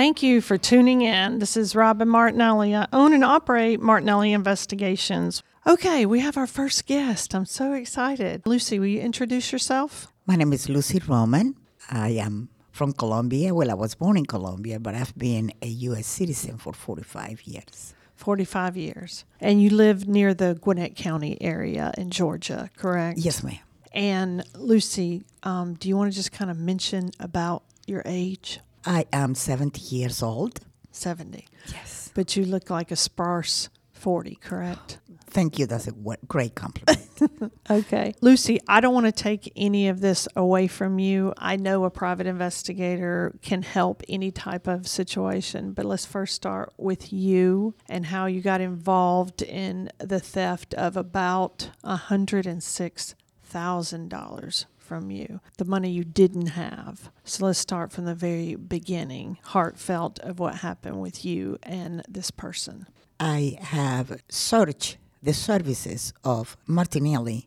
[0.00, 1.40] Thank you for tuning in.
[1.40, 2.74] This is Robin Martinelli.
[2.74, 5.42] I own and operate Martinelli Investigations.
[5.66, 7.34] Okay, we have our first guest.
[7.34, 8.46] I'm so excited.
[8.46, 10.10] Lucy, will you introduce yourself?
[10.24, 11.54] My name is Lucy Roman.
[11.90, 13.52] I am from Colombia.
[13.52, 16.06] Well, I was born in Colombia, but I've been a U.S.
[16.06, 17.92] citizen for 45 years.
[18.16, 19.26] 45 years.
[19.38, 23.18] And you live near the Gwinnett County area in Georgia, correct?
[23.18, 23.58] Yes, ma'am.
[23.92, 28.60] And Lucy, um, do you want to just kind of mention about your age?
[28.84, 30.60] I am 70 years old.
[30.92, 31.46] 70.
[31.68, 32.10] Yes.
[32.14, 34.98] But you look like a sparse 40, correct?
[35.26, 35.66] Thank you.
[35.66, 35.92] That's a
[36.26, 37.06] great compliment.
[37.68, 38.14] Okay.
[38.22, 41.34] Lucy, I don't want to take any of this away from you.
[41.36, 46.72] I know a private investigator can help any type of situation, but let's first start
[46.78, 55.40] with you and how you got involved in the theft of about $106,000 from you,
[55.56, 57.12] the money you didn't have.
[57.22, 62.32] So let's start from the very beginning, heartfelt of what happened with you and this
[62.32, 62.76] person.
[63.20, 67.40] I have searched the services of Martinelli.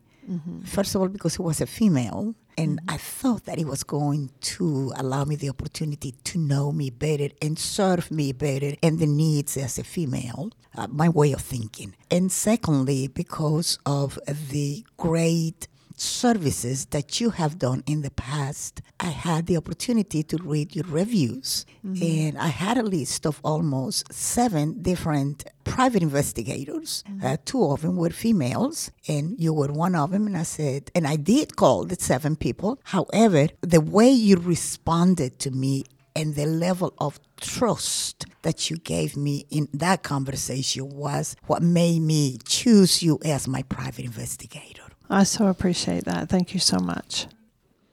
[0.63, 4.29] First of all, because he was a female, and I thought that he was going
[4.53, 9.11] to allow me the opportunity to know me better and serve me better and the
[9.23, 11.93] needs as a female, uh, my way of thinking.
[12.09, 14.17] And secondly, because of
[14.53, 18.81] the great services that you have done in the past.
[18.99, 21.65] I had the opportunity to read your reviews,
[22.01, 27.03] and I had a list of almost seven different private investigators.
[27.23, 30.27] Uh, two of them were females, and you were one of them.
[30.27, 32.79] And I said, and I did call the seven people.
[32.83, 39.17] However, the way you responded to me and the level of trust that you gave
[39.17, 44.82] me in that conversation was what made me choose you as my private investigator.
[45.13, 46.27] I so appreciate that.
[46.27, 47.27] Thank you so much.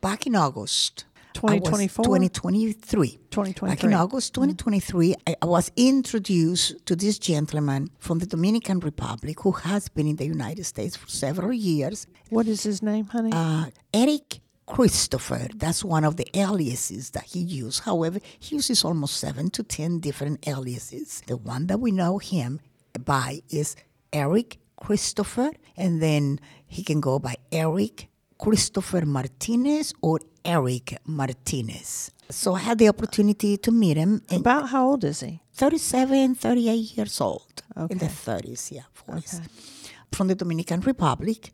[0.00, 1.04] Back in August,
[1.36, 2.04] I 2024?
[2.04, 3.08] 2023.
[3.08, 3.94] Back in 2023.
[3.94, 9.90] August 2023, I, I was introduced to this gentleman from the Dominican Republic who has
[9.90, 12.06] been in the United States for several years.
[12.30, 13.32] What is his name, honey?
[13.34, 17.82] Uh, Eric Christopher, that's one of the aliases that he used.
[17.84, 21.22] However, he uses almost seven to ten different aliases.
[21.26, 22.60] The one that we know him
[23.04, 23.76] by is
[24.10, 28.08] Eric Christopher, and then he can go by Eric
[28.38, 32.10] Christopher Martinez or Eric Martinez.
[32.30, 34.22] So I had the opportunity to meet him.
[34.30, 35.40] About how old is he?
[35.54, 37.62] 37, 38 years old.
[37.90, 39.40] In the 30s, yeah, 40s.
[40.12, 41.52] From the Dominican Republic,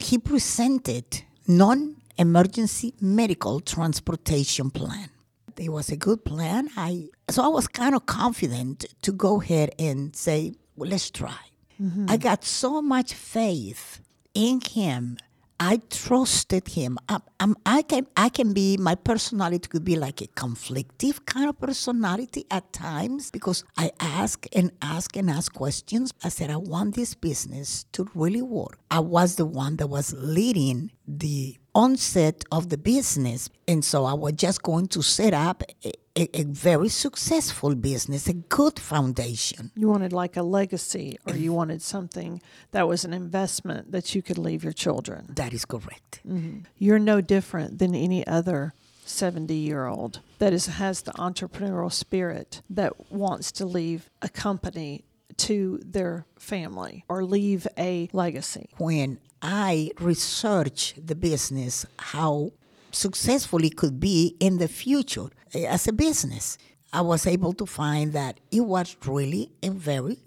[0.00, 5.10] he presented non-emergency medical transportation plan.
[5.56, 6.68] It was a good plan.
[6.76, 11.38] I so I was kind of confident to go ahead and say, well, let's try.
[11.80, 12.06] Mm-hmm.
[12.08, 14.00] I got so much faith
[14.34, 15.18] in him.
[15.60, 16.98] I trusted him.
[17.08, 17.20] I,
[17.64, 22.44] I can I can be my personality could be like a conflictive kind of personality
[22.50, 26.12] at times because I ask and ask and ask questions.
[26.24, 28.78] I said I want this business to really work.
[28.90, 34.14] I was the one that was leading the onset of the business, and so I
[34.14, 39.72] was just going to set up a, a, a very successful business, a good foundation.
[39.76, 41.56] You wanted like a legacy, or you mm-hmm.
[41.56, 42.40] wanted something
[42.70, 45.26] that was an investment that you could leave your children.
[45.34, 46.20] That is correct.
[46.26, 46.60] Mm-hmm.
[46.78, 48.74] You're no different than any other
[49.06, 55.04] 70 year old that is, has the entrepreneurial spirit that wants to leave a company
[55.36, 58.70] to their family or leave a legacy.
[58.78, 62.52] when I researched the business, how
[62.90, 66.56] successful it could be in the future eh, as a business,
[66.92, 70.18] I was able to find that it was really a very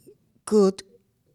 [0.45, 0.83] good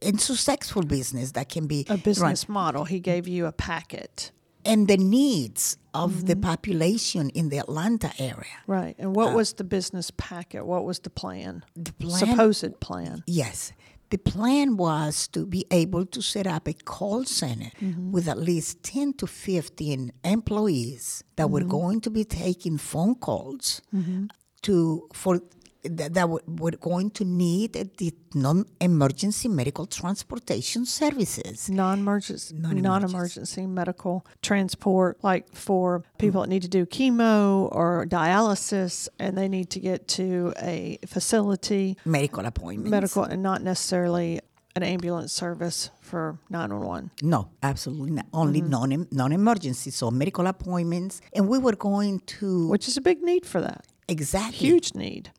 [0.00, 2.00] and successful business that can be A run.
[2.00, 2.84] business model.
[2.84, 4.30] He gave you a packet.
[4.64, 8.58] and the needs of the population in the Atlanta area.
[8.68, 8.94] Right.
[8.96, 10.64] And what was the business packet?
[10.64, 11.64] What was the plan?
[11.66, 13.24] Uh, The plan- Supposed plan.
[13.26, 13.72] Yes.
[14.12, 18.12] The plan was to be able to set up a call center mm-hmm.
[18.12, 21.70] with at least 10 to 15 employees that were mm-hmm.
[21.70, 24.26] going to be taking phone calls mm-hmm.
[24.64, 25.40] to for
[25.84, 31.68] that, that were, going to need the non-emergency medical transportation services.
[31.68, 32.82] non-emergency, Non-emergency.
[32.82, 39.48] non-emergency medical transport, like for people that need to do chemo or dialysis, and they
[39.48, 42.90] need to get to a facility, Medical appointment.
[42.90, 44.40] medical, and not necessarily
[44.74, 47.10] an ambulance service for 911.
[47.22, 48.26] No, absolutely not.
[48.32, 48.70] Only mm-hmm.
[48.70, 53.44] non non-emergency, so medical appointments, and we were going to Which is a big need
[53.44, 53.84] for that.
[54.08, 55.30] exactly Huge need.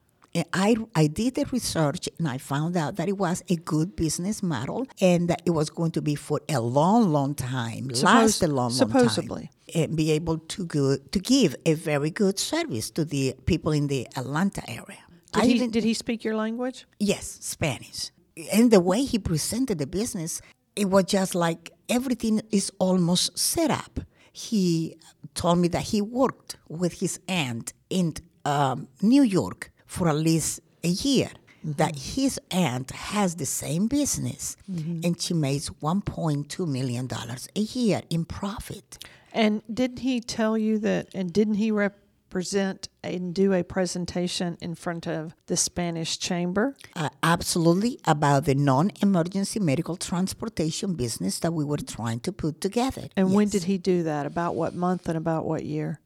[0.51, 4.41] I, I did the research and I found out that it was a good business
[4.41, 8.47] model and that it was going to be for a long, long time, last a
[8.47, 9.51] long, long supposedly.
[9.75, 13.71] time, and be able to go, to give a very good service to the people
[13.71, 15.03] in the Atlanta area.
[15.33, 16.85] Did I he even did he speak your language?
[16.99, 18.11] Yes, Spanish.
[18.51, 20.41] And the way he presented the business,
[20.75, 23.99] it was just like everything is almost set up.
[24.31, 24.97] He
[25.35, 28.15] told me that he worked with his aunt in
[28.45, 31.29] um, New York for at least a year.
[31.63, 38.01] That his aunt has the same business, and she makes 1.2 million dollars a year
[38.09, 38.97] in profit.
[39.31, 41.07] And didn't he tell you that?
[41.15, 46.75] And didn't he represent and do a presentation in front of the Spanish Chamber?
[46.97, 53.07] Uh, absolutely about the non-emergency medical transportation business that we were trying to put together.
[53.15, 54.25] And when did he do that?
[54.25, 56.01] About what month and about what year?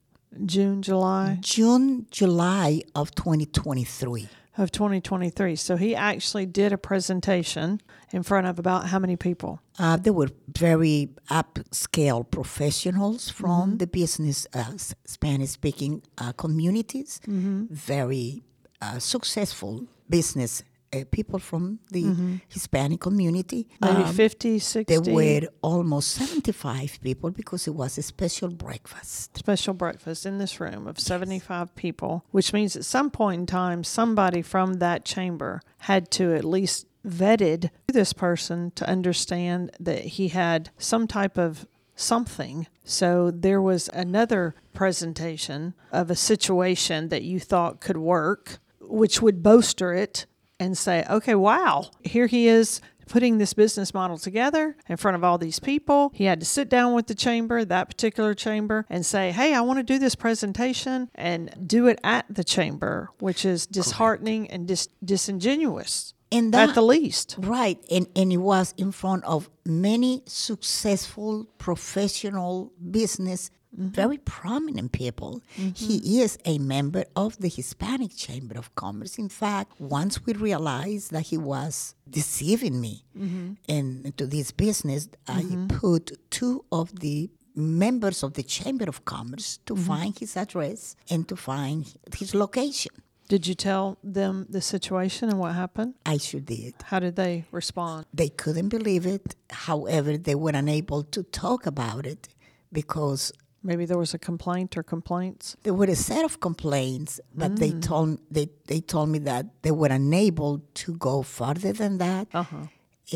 [0.45, 4.29] June, July June, July of 2023.
[4.57, 5.55] of 2023.
[5.55, 7.79] So he actually did a presentation
[8.11, 9.61] in front of about how many people?
[9.77, 14.73] Uh, they were very upscale professionals from the business uh,
[15.05, 18.41] Spanish speaking uh, communities, very
[18.81, 20.63] uh, successful business
[20.93, 23.67] uh, people from the Hispanic community.
[23.81, 29.37] Maybe Um, 50, 60 there were almost 75 people because it was a special breakfast.
[29.37, 33.83] special breakfast in this room of 75 people, which means at some point in time,
[33.83, 40.29] somebody from that chamber had to at least vetted this person to understand that he
[40.29, 42.67] had some type of something.
[42.83, 49.41] So there was another presentation of a situation that you thought could work, which would
[49.43, 50.25] bolster it
[50.59, 55.23] and say, okay, wow, here he is putting this business model together in front of
[55.23, 56.11] all these people.
[56.13, 59.61] He had to sit down with the chamber, that particular chamber, and say, hey, I
[59.61, 64.67] want to do this presentation and do it at the chamber, which is disheartening and
[64.67, 67.35] dis- disingenuous And at the least.
[67.37, 73.89] Right, and, and it was in front of many successful professional business, Mm-hmm.
[73.89, 75.43] very prominent people.
[75.55, 75.69] Mm-hmm.
[75.75, 79.19] He is a member of the Hispanic Chamber of Commerce.
[79.19, 83.53] In fact, once we realized that he was deceiving me mm-hmm.
[83.67, 89.75] into this business, I put two of the members of the Chamber of Commerce to
[89.75, 91.85] find his address and to find
[92.15, 92.91] his location.
[93.27, 95.95] Did you tell them the situation and what happened?
[96.05, 96.75] I sure did.
[96.85, 98.05] How did they respond?
[98.13, 99.35] They couldn't believe it.
[99.49, 102.29] However, they were unable to talk about it
[102.71, 103.33] because
[103.67, 105.45] Maybe there was a complaint or complaints.
[105.65, 107.11] there were a set of complaints,
[107.41, 111.93] but they told they, they told me that they were unable to go further than
[112.05, 112.65] that Uh-huh.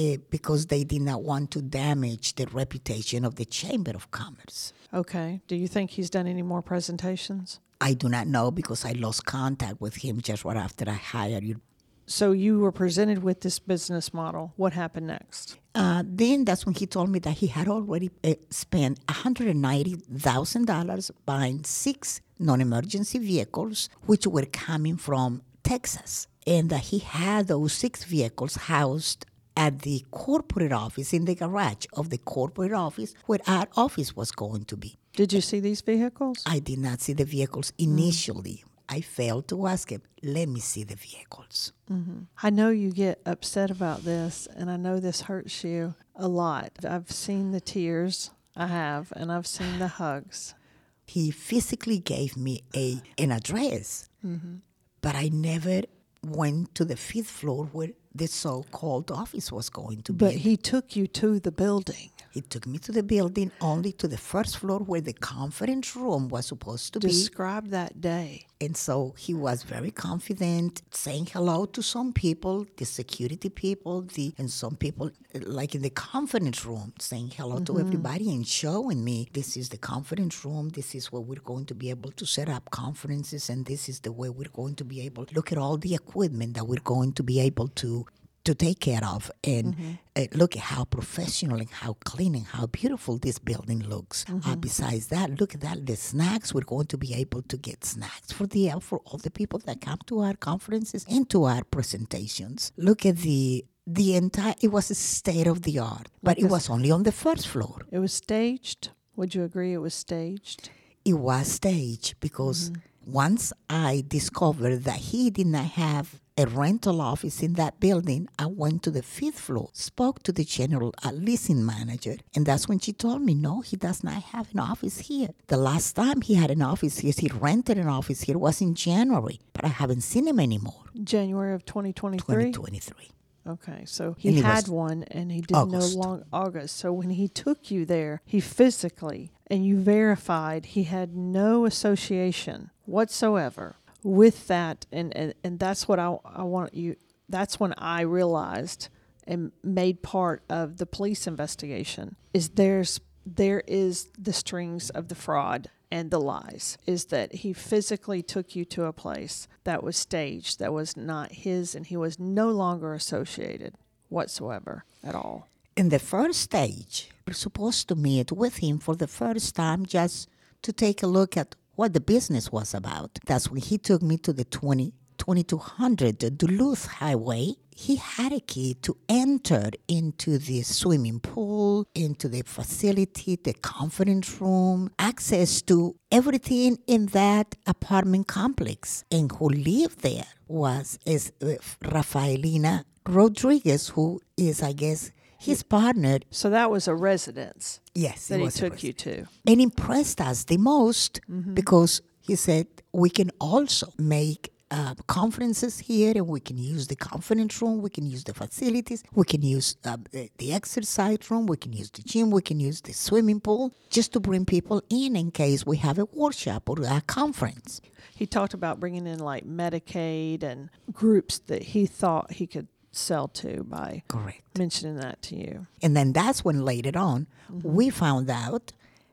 [0.02, 4.60] eh, because they did not want to damage the reputation of the Chamber of Commerce.
[5.02, 5.30] Okay.
[5.48, 7.60] Do you think he's done any more presentations?
[7.90, 11.44] I do not know because I lost contact with him just right after I hired
[11.50, 11.58] you.
[12.06, 14.52] So you were presented with this business model.
[14.58, 15.58] What happened next?
[15.74, 21.64] Uh, then that's when he told me that he had already uh, spent $190,000 buying
[21.64, 26.28] six non emergency vehicles, which were coming from Texas.
[26.46, 29.26] And that he had those six vehicles housed
[29.56, 34.32] at the corporate office, in the garage of the corporate office, where our office was
[34.32, 34.98] going to be.
[35.14, 36.42] Did you see these vehicles?
[36.46, 38.64] I did not see the vehicles initially.
[38.92, 41.72] I failed to ask him, let me see the vehicles.
[41.90, 42.24] Mm-hmm.
[42.44, 46.72] I know you get upset about this, and I know this hurts you a lot.
[46.86, 50.56] I've seen the tears, I have, and I've seen the hugs.
[51.06, 54.56] he physically gave me a an address, mm-hmm.
[55.02, 55.84] but I never
[56.22, 60.26] went to the fifth floor where the so-called office was going to be.
[60.26, 62.12] But he took you to the building.
[62.32, 66.30] He took me to the building, only to the first floor where the conference room
[66.30, 67.08] was supposed to be.
[67.08, 68.46] Describe that day.
[68.62, 74.34] And so he was very confident, saying hello to some people, the security people, the
[74.38, 77.88] and some people like in the conference room, saying hello to mm-hmm.
[77.88, 81.76] everybody and showing me this is the conference room, this is where we're going to
[81.76, 85.02] be able to set up conferences, and this is the way we're going to be
[85.02, 88.06] able look at all the equipment that we're going to be able to
[88.44, 92.66] to take care of and uh, look at how professional and how clean and how
[92.68, 94.26] beautiful this building looks.
[94.46, 96.54] Uh, besides that, look at that the snacks.
[96.54, 99.82] We're going to be able to get snacks for the for all the people that
[99.82, 102.72] come to our conferences and to our presentations.
[102.78, 104.56] Look at the the entire.
[104.62, 107.82] It was a state of the art, but it was only on the first floor.
[107.92, 108.90] It was staged.
[109.16, 110.70] Would you agree it was staged?
[111.04, 112.72] It was staged because
[113.06, 118.46] once I discovered that he did not have a rental office in that building, I
[118.46, 122.94] went to the fifth floor, spoke to the general leasing manager, and that's when she
[122.94, 125.30] told me, no, he does not have an office here.
[125.48, 128.76] The last time he had an office here, he rented an office here, was in
[128.76, 130.86] January, but I haven't seen him anymore.
[131.04, 132.52] January of 2023?
[132.52, 133.12] 2023.
[133.48, 135.96] Okay, so he he had one and he didn't August.
[135.96, 136.78] know long August.
[136.78, 142.70] So when he took you there, he physically and you verified he had no association
[142.86, 146.96] whatsoever with that, and, and, and that's what I, I want you,
[147.30, 148.90] that's when I realized
[149.26, 155.16] and made part of the police investigation is there's there is the strings of the
[155.16, 159.96] fraud and the lies is that he physically took you to a place that was
[159.96, 163.76] staged that was not his and he was no longer associated
[164.10, 165.48] whatsoever at all.
[165.78, 170.28] In the first stage, we're supposed to meet with him for the first time just
[170.64, 173.18] to take a look at what the business was about.
[173.26, 177.56] That's when he took me to the 20, 2200 Duluth Highway.
[177.76, 184.40] He had a key to enter into the swimming pool, into the facility, the conference
[184.40, 189.04] room, access to everything in that apartment complex.
[189.10, 195.12] And who lived there was is uh, Rafaelina Rodriguez, who is, I guess,
[195.50, 196.20] his partner.
[196.30, 199.26] so that was a residence Yes, that he took you to.
[199.46, 201.20] And impressed us the most
[201.54, 206.96] because he said we can also make uh, conferences here and we can use the
[206.96, 211.46] conference room we can use the facilities we can use uh, the, the exercise room
[211.46, 214.82] we can use the gym we can use the swimming pool just to bring people
[214.90, 217.82] in in case we have a workshop or a conference.
[218.16, 223.28] He talked about bringing in like medicaid and groups that he thought he could sell
[223.28, 227.28] to by correct mentioning that to you And then that's when later on
[227.64, 228.72] we found out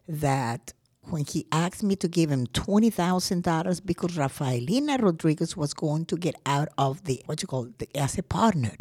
[0.08, 5.72] that when he asked me to give him twenty thousand dollars because Rafaelina Rodriguez was
[5.74, 8.74] going to get out of the what you call the, as a partner.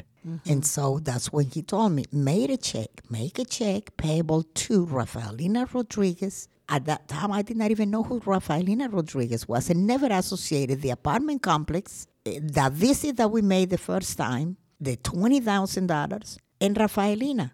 [0.46, 4.86] And so that's when he told me, made a check, make a check payable to
[4.86, 6.50] Rafaelina Rodriguez.
[6.68, 10.82] At that time, I did not even know who Rafaelina Rodriguez was and never associated
[10.82, 16.76] the apartment complex, eh, the visit that we made the first time, the $20,000, and
[16.76, 17.52] Rafaelina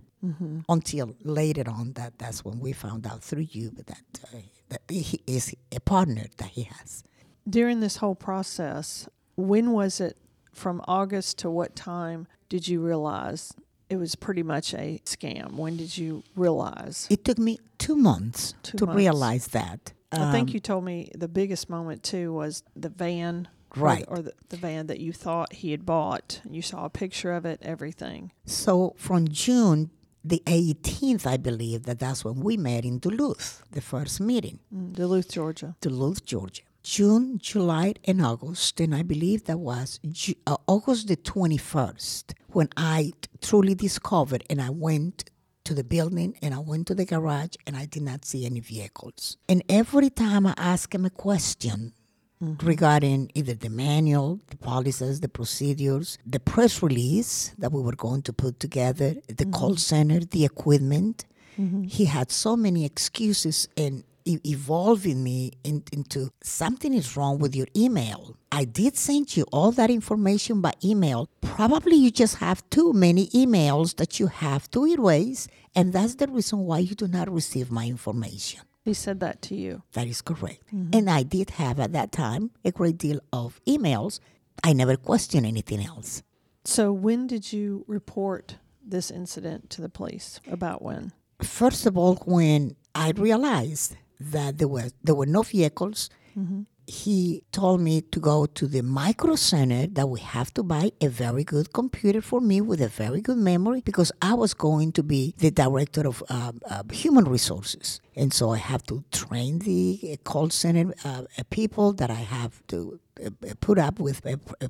[0.70, 4.04] until later on that that's when we found out through you that,
[4.34, 4.38] uh,
[4.70, 7.04] that he is a partner that he has.
[7.50, 10.16] During this whole process when was it
[10.54, 13.52] from august to what time did you realize
[13.90, 15.56] it was pretty much a scam?
[15.56, 17.06] When did you realize?
[17.10, 18.98] It took me two months Two to months.
[18.98, 19.92] realize that.
[20.14, 24.06] I think Um, you told me the biggest moment too was the van or- Right.
[24.08, 27.44] or, the, the van that you thought he had bought you saw a picture of
[27.46, 29.90] it everything so from june
[30.24, 34.94] the 18th i believe that that's when we met in duluth the first meeting Mm,
[34.94, 40.58] duluth georgia duluth georgia june july and august and i believe that was Ju- uh,
[40.68, 45.26] august the 21st when i t- truly discovered and i went
[45.66, 48.60] to the building and I went to the garage and I did not see any
[48.60, 49.38] vehicles.
[49.48, 51.94] And every time I asked him a question
[52.44, 52.68] Mm-hmm.
[52.68, 58.22] regarding either the manual, the policies, the procedures, the press release that we were going
[58.24, 59.52] to put together, the mm-hmm.
[59.52, 61.24] call center, the equipment,
[61.58, 61.84] mm-hmm.
[61.84, 67.56] he had so many excuses and e- evolving me in, into something is wrong with
[67.56, 68.36] your email.
[68.52, 71.30] I did send you all that information by email.
[71.42, 76.28] Probably you just have too many emails that you have to erase, and that's the
[76.28, 78.62] reason why you do not receive my information.
[78.84, 80.68] He said that to you That is correct.
[80.68, 80.90] Mm-hmm.
[80.98, 84.20] And I did have at that time a great deal of emails.
[84.64, 86.24] I never questioned anything else.
[86.66, 91.12] so when did you report this incident to the police about when
[91.42, 96.62] First of all, when I realized that there were there were no vehicles, mm-hmm.
[96.88, 101.08] He told me to go to the micro center that we have to buy a
[101.08, 105.04] very good computer for me with a very good memory because I was going to
[105.04, 108.02] be the director of uh, uh, human resources.
[108.16, 112.16] And so I have to train the uh, call center uh, uh, people that I
[112.38, 113.30] have to uh,
[113.62, 114.22] put up with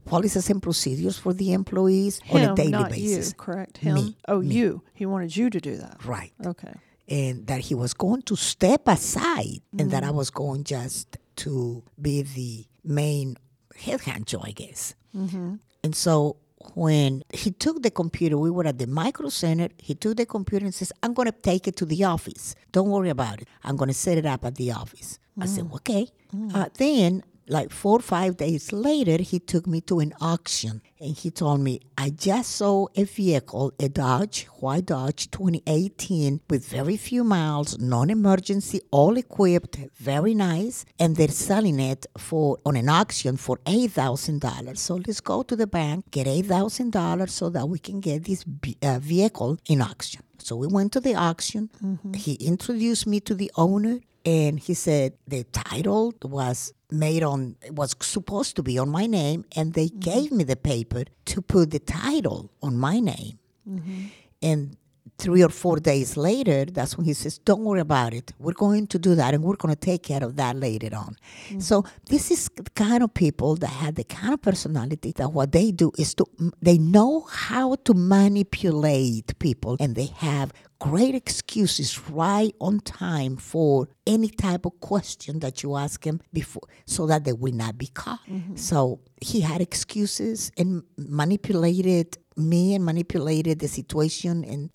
[0.06, 3.30] policies and procedures for the employees on a daily not basis.
[3.30, 4.48] you correct him Me, oh me.
[4.54, 6.32] you he wanted you to do that Right.
[6.46, 6.74] okay
[7.08, 11.84] and that he was going to step aside and that I was going just to
[12.02, 13.38] be the main
[13.76, 14.96] head honcho, I guess.
[15.16, 15.56] Mm-hmm.
[15.84, 16.38] And so
[16.76, 19.70] when he took the computer, we were at the micro center.
[19.78, 22.56] He took the computer and says, I'm going to take it to the office.
[22.72, 23.48] Don't worry about it.
[23.64, 25.20] I'm going to set it up at the office.
[25.40, 25.76] I said, mm.
[25.76, 26.08] okay.
[26.34, 26.56] Mm.
[26.56, 31.16] Uh, then, like four or five days later, he took me to an auction and
[31.18, 36.98] he told me, I just saw a vehicle, a Dodge, white Dodge 2018 with very
[36.98, 40.86] few miles, non emergency, all equipped, very nice.
[41.00, 44.78] And they're selling it for on an auction for $8,000.
[44.78, 48.46] So let's go to the bank, get $8,000 so that we can get this
[48.82, 50.22] uh, vehicle in auction.
[50.44, 51.70] So we went to the auction.
[51.84, 52.14] Mm-hmm.
[52.14, 57.96] He introduced me to the owner and he said the title was made on was
[58.00, 60.00] supposed to be on my name and they mm-hmm.
[60.00, 63.40] gave me the paper to put the title on my name.
[63.68, 64.06] Mm-hmm.
[64.42, 64.78] And
[65.18, 68.34] three or four days later, that's when he says, Don't worry about it.
[68.40, 71.16] We're going to do that and we're going to take care of that later on.
[71.48, 71.60] Mm-hmm.
[71.60, 75.52] So, this is the kind of people that have the kind of personality that what
[75.52, 76.26] they do is to,
[76.62, 83.88] they know how to manipulate people and they have great excuses right on time for
[84.06, 87.88] any type of question that you ask him before so that they will not be
[87.88, 88.20] caught.
[88.30, 88.58] Mm-hmm.
[88.58, 94.72] So he had excuses and manipulated me and manipulated the situation and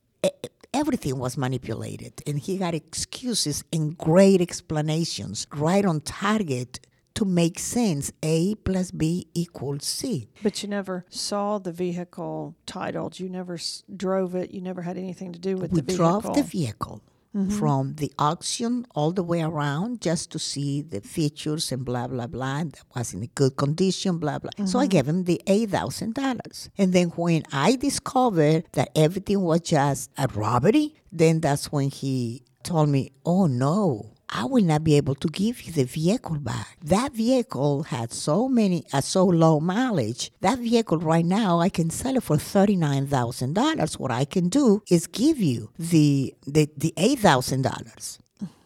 [0.74, 6.80] everything was manipulated and he got excuses and great explanations right on target
[7.14, 8.12] to make sense.
[8.22, 10.28] A plus b equals c.
[10.42, 13.18] But you never saw the vehicle titled.
[13.18, 14.52] You never s- drove it.
[14.52, 17.02] You never had anything to do with we the vehicle drove the vehicle
[17.38, 17.58] mm-hmm.
[17.58, 22.26] from the auction all the way around just to see the features and blah blah
[22.26, 24.66] blah and that was in a good condition blah blah mm-hmm.
[24.66, 24.90] so i mm-hmm.
[24.90, 30.94] gave him the $8000 and then when i discovered that everything was just a robbery
[31.12, 35.62] then that's when he told me oh no I will not be able to give
[35.62, 36.76] you the vehicle back.
[36.82, 40.30] That vehicle had so many, uh, so low mileage.
[40.40, 43.98] That vehicle right now, I can sell it for thirty nine thousand dollars.
[43.98, 48.18] What I can do is give you the the, the eight thousand dollars,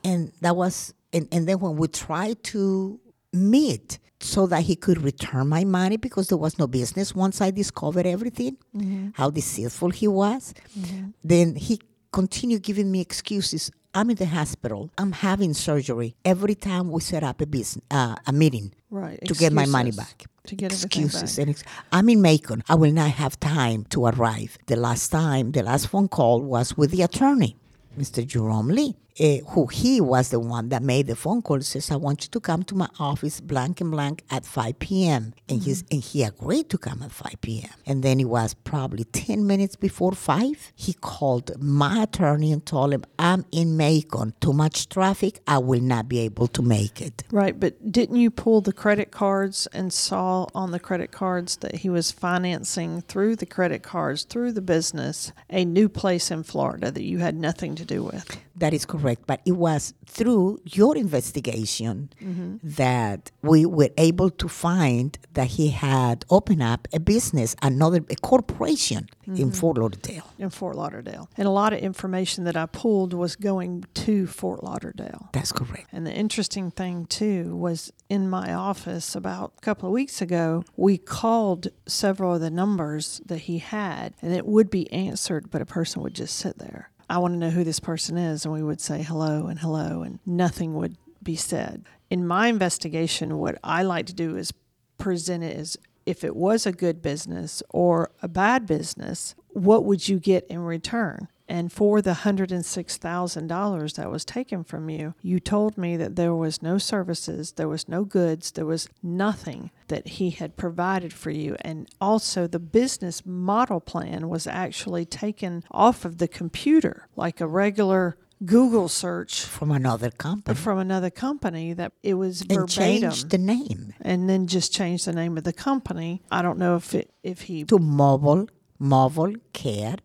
[0.02, 2.98] and that was, and, and then when we tried to
[3.32, 7.50] meet so that he could return my money because there was no business once I
[7.50, 9.08] discovered everything, mm-hmm.
[9.14, 10.54] how deceitful he was.
[10.78, 11.10] Mm-hmm.
[11.24, 11.80] Then he
[12.12, 13.70] continued giving me excuses.
[13.94, 14.90] I'm in the hospital.
[14.96, 16.14] I'm having surgery.
[16.24, 19.90] Every time we set up a business, uh, a meeting, right, to get my money
[19.90, 20.24] back.
[20.46, 21.42] To get excuses back.
[21.42, 22.64] and ex- I'm in Macon.
[22.68, 24.58] I will not have time to arrive.
[24.66, 27.56] The last time, the last phone call was with the attorney,
[27.98, 28.26] Mr.
[28.26, 31.96] Jerome Lee uh, who he was the one that made the phone call says i
[31.96, 35.64] want you to come to my office blank and blank at 5 p.m and mm-hmm.
[35.64, 39.46] he's and he agreed to come at 5 p.m and then it was probably 10
[39.46, 44.34] minutes before 5 he called my attorney and told him i'm in macon.
[44.40, 45.40] Too much traffic.
[45.46, 47.24] I will not be able to make it.
[47.30, 51.76] Right but didn't you pull the credit cards and saw on the credit cards that
[51.76, 56.90] he was financing through the credit cards through the business a new place in florida
[56.90, 59.22] that you had nothing to do with that is correct.
[59.26, 62.56] But it was through your investigation mm-hmm.
[62.62, 68.16] that we were able to find that he had opened up a business, another a
[68.16, 69.40] corporation mm-hmm.
[69.40, 70.24] in Fort Lauderdale.
[70.38, 71.28] In Fort Lauderdale.
[71.36, 75.28] And a lot of information that I pulled was going to Fort Lauderdale.
[75.32, 75.88] That's correct.
[75.92, 80.64] And the interesting thing, too, was in my office about a couple of weeks ago,
[80.76, 85.62] we called several of the numbers that he had, and it would be answered, but
[85.62, 86.90] a person would just sit there.
[87.12, 88.46] I want to know who this person is.
[88.46, 91.84] And we would say hello and hello, and nothing would be said.
[92.08, 94.54] In my investigation, what I like to do is
[94.96, 100.08] present it as if it was a good business or a bad business, what would
[100.08, 101.28] you get in return?
[101.52, 106.62] And for the $106,000 that was taken from you, you told me that there was
[106.62, 111.58] no services, there was no goods, there was nothing that he had provided for you.
[111.60, 117.46] And also, the business model plan was actually taken off of the computer like a
[117.46, 120.56] regular Google search from another company.
[120.56, 122.82] From another company that it was and verbatim.
[122.82, 123.92] changed the name.
[124.00, 126.22] And then just changed the name of the company.
[126.30, 129.96] I don't know if it if he to Mobile Mobile Care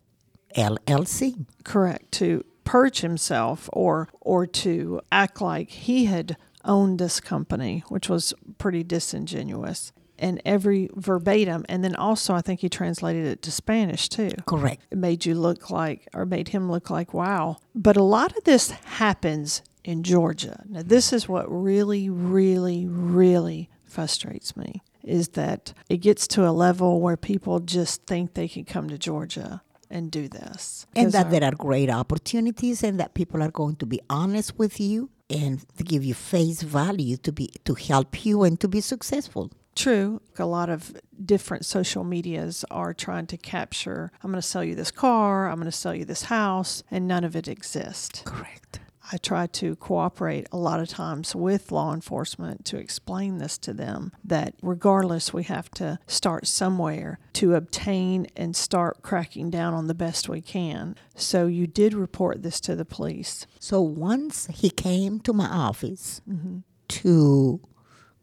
[0.56, 1.46] LLC.
[1.64, 2.12] Correct.
[2.12, 8.34] To purge himself or or to act like he had owned this company, which was
[8.58, 9.92] pretty disingenuous.
[10.20, 14.32] And every verbatim, and then also I think he translated it to Spanish too.
[14.46, 14.82] Correct.
[14.90, 17.58] It made you look like, or made him look like, wow.
[17.72, 20.64] But a lot of this happens in Georgia.
[20.68, 26.50] Now, this is what really, really, really frustrates me is that it gets to a
[26.50, 30.86] level where people just think they can come to Georgia and do this.
[30.94, 34.58] And that uh, there are great opportunities and that people are going to be honest
[34.58, 38.68] with you and to give you face value to be to help you and to
[38.68, 39.50] be successful.
[39.74, 40.20] True.
[40.38, 44.74] A lot of different social medias are trying to capture I'm going to sell you
[44.74, 48.22] this car, I'm going to sell you this house, and none of it exists.
[48.24, 48.80] Correct.
[49.10, 53.72] I try to cooperate a lot of times with law enforcement to explain this to
[53.72, 59.86] them that regardless, we have to start somewhere to obtain and start cracking down on
[59.86, 60.94] the best we can.
[61.14, 63.46] So you did report this to the police.
[63.58, 66.58] So once he came to my office mm-hmm.
[66.88, 67.60] to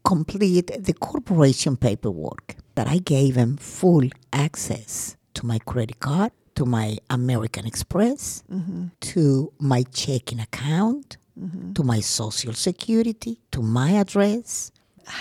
[0.04, 6.64] complete the corporation paperwork, that I gave him full access to my credit card to
[6.64, 8.86] my American Express, mm-hmm.
[9.00, 11.72] to my checking account, mm-hmm.
[11.74, 14.72] to my Social Security, to my address.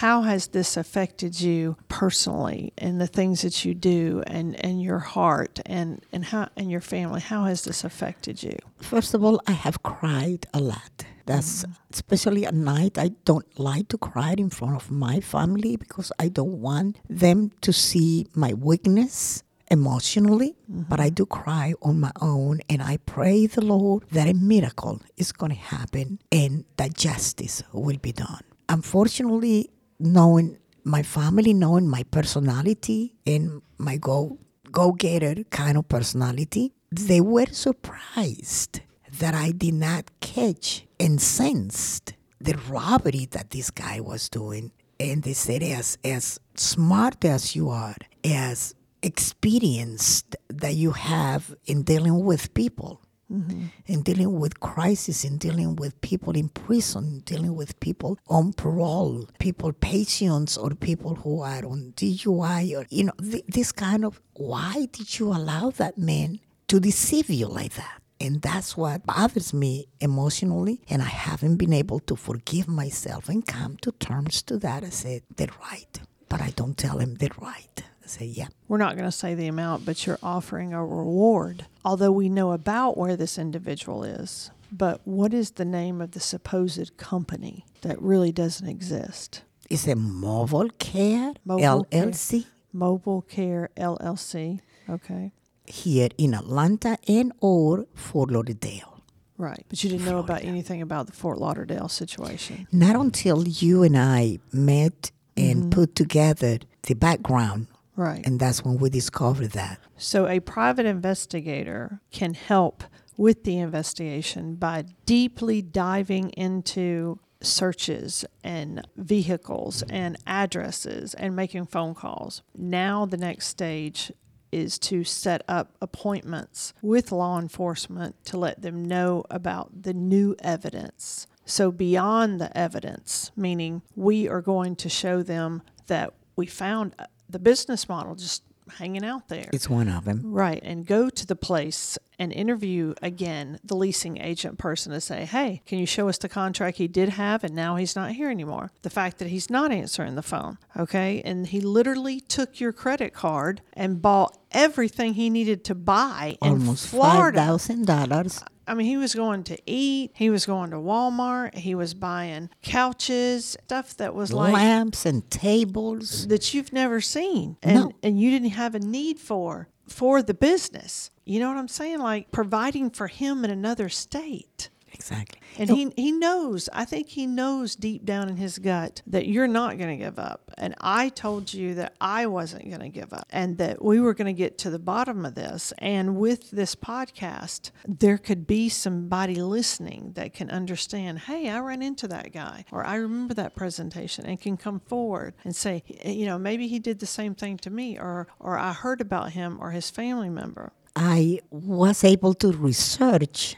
[0.01, 4.97] how has this affected you personally and the things that you do and, and your
[4.97, 7.21] heart and, and how and your family?
[7.21, 8.57] How has this affected you?
[8.81, 11.05] First of all, I have cried a lot.
[11.27, 12.97] That's especially at night.
[12.97, 17.51] I don't like to cry in front of my family because I don't want them
[17.61, 21.15] to see my weakness emotionally, but I mm-hmm.
[21.15, 25.51] do cry on my own and I pray the Lord that a miracle is going
[25.51, 28.41] to happen and that justice will be done.
[28.69, 34.37] Unfortunately, knowing my family, knowing my personality and my go
[34.71, 38.81] go getter kind of personality, they were surprised
[39.19, 44.71] that I did not catch and sensed the robbery that this guy was doing.
[44.99, 48.75] And they said, as, as smart as you are, as
[49.05, 53.65] experienced that you have in dealing with people, mm-hmm.
[53.85, 59.29] in dealing with crisis, in dealing with people in prison, dealing with people on parole,
[59.39, 64.19] people patients or people who are on DUI or, you know, th- this kind of,
[64.33, 68.01] why did you allow that man to deceive you like that?
[68.19, 70.81] And that's what bothers me emotionally.
[70.89, 74.83] And I haven't been able to forgive myself and come to terms to that.
[74.83, 75.99] I said, they're right.
[76.29, 77.83] But I don't tell him they're right.
[78.05, 78.47] Say, yeah.
[78.67, 82.51] We're not going to say the amount, but you're offering a reward, although we know
[82.51, 84.51] about where this individual is.
[84.71, 89.43] But what is the name of the supposed company that really doesn't exist?
[89.69, 92.05] It's a mobile care Mobile Care.
[92.05, 94.59] LLC Mobile Care LLC.
[94.87, 95.31] Okay.
[95.65, 99.01] here in Atlanta and or Fort Lauderdale.
[99.37, 99.65] Right.
[99.67, 102.67] But you didn't know about anything about the Fort Lauderdale situation.
[102.71, 105.69] Not until you and I met and mm-hmm.
[105.71, 108.25] put together the background, Right.
[108.25, 109.79] and that's when we discovered that.
[109.97, 112.83] So, a private investigator can help
[113.17, 121.93] with the investigation by deeply diving into searches and vehicles and addresses and making phone
[121.93, 122.41] calls.
[122.57, 124.11] Now, the next stage
[124.51, 130.35] is to set up appointments with law enforcement to let them know about the new
[130.39, 131.27] evidence.
[131.45, 136.95] So, beyond the evidence, meaning we are going to show them that we found
[137.29, 138.43] the business model just
[138.77, 139.47] hanging out there.
[139.53, 140.21] It's one of them.
[140.23, 140.59] Right.
[140.63, 145.61] And go to the place and interview again the leasing agent person to say, hey,
[145.67, 148.71] can you show us the contract he did have and now he's not here anymore?
[148.81, 150.57] The fact that he's not answering the phone.
[150.75, 151.21] Okay.
[151.23, 156.49] And he literally took your credit card and bought everything he needed to buy in
[156.53, 157.37] Almost Florida.
[157.37, 158.41] thousand dollars.
[158.67, 162.49] I mean, he was going to eat, he was going to Walmart, he was buying
[162.61, 166.27] couches, stuff that was like Lamps and tables.
[166.27, 167.91] that you've never seen and No.
[168.03, 171.11] and you didn't have a need for for the business.
[171.25, 171.99] You know what I'm saying?
[171.99, 174.69] Like providing for him in another state.
[174.95, 175.39] Exactly.
[175.57, 179.47] And he he knows, I think he knows deep down in his gut that you're
[179.47, 180.51] not going to give up.
[180.57, 184.13] And I told you that I wasn't going to give up and that we were
[184.13, 185.73] going to get to the bottom of this.
[185.79, 191.81] And with this podcast, there could be somebody listening that can understand, hey, I ran
[191.81, 196.25] into that guy or I remember that presentation and can come forward and say, you
[196.25, 199.57] know, maybe he did the same thing to me or or I heard about him
[199.59, 200.71] or his family member.
[200.95, 203.57] I was able to research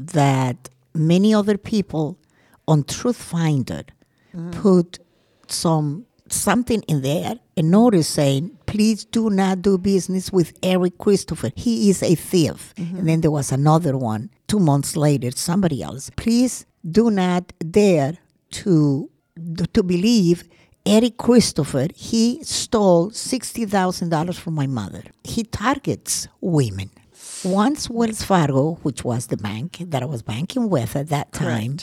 [0.00, 2.18] that many other people
[2.66, 3.84] on Truthfinder
[4.34, 4.52] mm.
[4.52, 4.98] put
[5.48, 11.50] some something in there, a notice saying, "Please do not do business with Eric Christopher.
[11.56, 12.96] He is a thief." Mm-hmm.
[12.98, 15.30] And then there was another one two months later.
[15.32, 18.18] Somebody else, please do not dare
[18.52, 19.10] to
[19.72, 20.44] to believe
[20.86, 25.02] Eric Christopher, he stole $60,000 from my mother.
[25.24, 26.90] He targets women.
[27.44, 31.78] Once Wells Fargo, which was the bank that I was banking with at that time,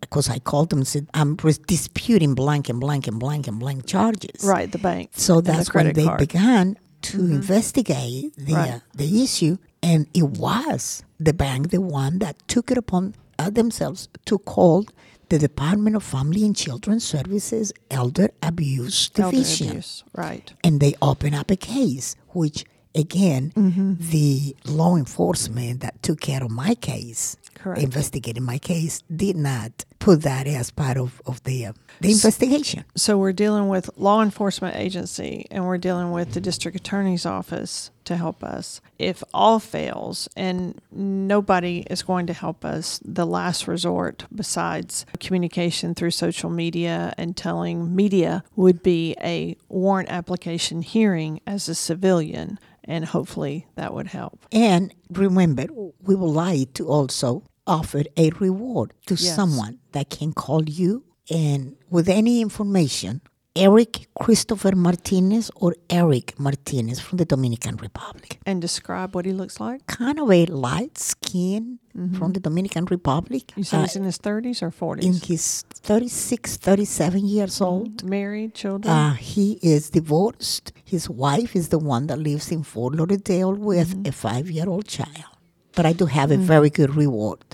[0.00, 3.86] because I called them and said, I'm disputing blank and blank and blank and blank
[3.86, 4.44] charges.
[4.44, 5.10] Right, the bank.
[5.14, 6.18] So and the that's when they card.
[6.20, 8.70] began to investigate the, Right.
[8.74, 9.58] uh, the issue.
[9.82, 14.86] And it was the bank, the one that took it upon uh, themselves to call
[15.28, 19.68] the Department of Family and Children Services Elder Abuse Elder Division.
[19.70, 20.04] abuse.
[20.14, 20.52] Right.
[20.64, 22.64] And they opened up a case, which
[22.96, 23.94] again, Mm-hmm.
[24.10, 27.82] the law enforcement that took care of my case, Correct.
[27.82, 32.84] investigating my case, did not put that as part of, of the, uh, the investigation.
[32.96, 37.90] So we're dealing with law enforcement agency and we're dealing with the district attorney's office
[38.06, 38.80] to help us.
[38.98, 45.94] If all fails and nobody is going to help us, the last resort besides communication
[45.94, 52.58] through social media and telling media would be a warrant application hearing as a civilian
[52.84, 54.46] and hopefully that would help.
[54.52, 55.66] And remember,
[56.02, 59.34] we would like to also offer a reward to Yes.
[59.34, 63.20] someone that can call you And with any information,
[63.56, 68.38] Eric Christopher Martinez or Eric Martinez from the Dominican Republic.
[68.44, 69.86] And describe what he looks like.
[69.86, 71.78] Kind of a light skin
[72.18, 73.52] from the Dominican Republic.
[73.56, 75.02] You said Uh, he's in his 30s or 40s?
[75.02, 78.04] in his 36, 37 years old.
[78.04, 78.92] Married, children?
[78.94, 80.72] Uh, he is divorced.
[80.84, 84.86] His wife is the one that lives in Fort Lauderdale with a five year old
[84.86, 85.32] child.
[85.74, 87.44] But I do have a very good reward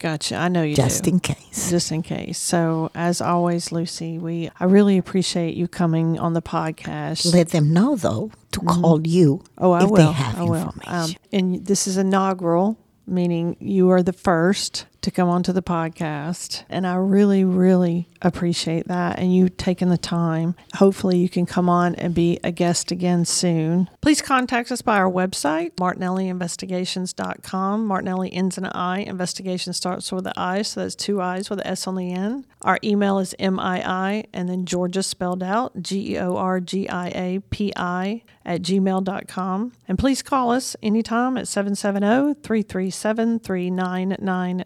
[0.00, 0.34] gotcha.
[0.34, 1.10] I know you just do.
[1.10, 1.70] in case.
[1.70, 2.38] just in case.
[2.38, 7.32] So, as always, Lucy, we I really appreciate you coming on the podcast.
[7.32, 9.96] Let them know, though, to call you oh, I if will.
[9.96, 10.74] they have I will.
[10.86, 16.64] Um, and this is inaugural, meaning you are the first to come onto the podcast,
[16.68, 19.18] and I really, really appreciate that.
[19.18, 20.54] And you taking the time.
[20.76, 23.88] Hopefully, you can come on and be a guest again soon.
[24.00, 27.86] Please contact us by our website, martinelliinvestigations.com.
[27.86, 29.00] Martinelli ends in an I.
[29.00, 32.46] Investigation starts with an I, so that's two I's with an S on the end.
[32.62, 37.08] Our email is MII and then Georgia spelled out G E O R G I
[37.08, 39.72] A P I at gmail.com.
[39.88, 44.60] And please call us anytime at 770 337 3999.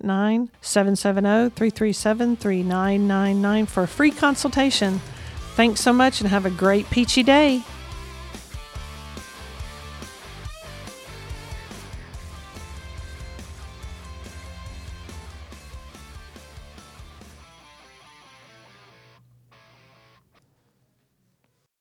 [0.61, 5.01] 770 337 3999 for a free consultation.
[5.55, 7.63] Thanks so much and have a great peachy day.